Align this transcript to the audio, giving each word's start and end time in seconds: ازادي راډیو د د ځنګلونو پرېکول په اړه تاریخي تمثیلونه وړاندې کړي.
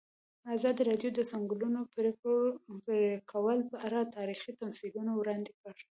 ازادي 0.55 0.81
راډیو 0.89 1.09
د 1.13 1.15
د 1.17 1.19
ځنګلونو 1.31 1.79
پرېکول 1.95 3.59
په 3.71 3.77
اړه 3.87 3.99
تاریخي 4.17 4.51
تمثیلونه 4.61 5.11
وړاندې 5.15 5.51
کړي. 5.61 5.83